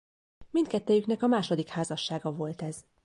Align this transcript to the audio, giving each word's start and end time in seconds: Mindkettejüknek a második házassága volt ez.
Mindkettejüknek 0.51 1.23
a 1.23 1.27
második 1.27 1.67
házassága 1.67 2.31
volt 2.31 2.61
ez. 2.61 2.85